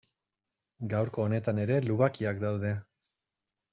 Gaurko 0.93 1.25
honetan 1.25 1.61
ere 1.67 1.77
lubakiak 1.91 2.41
daude. 2.45 2.73